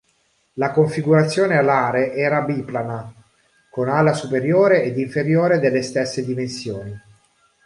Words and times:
La 0.53 0.71
configurazione 0.71 1.57
alare 1.57 2.13
era 2.15 2.41
biplana, 2.41 3.13
con 3.69 3.87
ala 3.87 4.13
superiore 4.13 4.81
ed 4.81 4.97
inferiore 4.97 5.59
delle 5.59 5.83
stesse 5.83 6.25
dimensioni. 6.25 7.01